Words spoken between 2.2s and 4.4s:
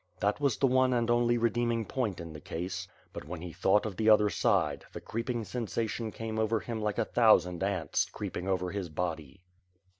the case. But when he thought of the other